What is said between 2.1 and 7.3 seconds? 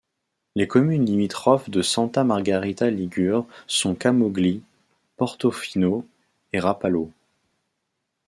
Margherita Ligure sont Camogli, Portofino et Rapallo.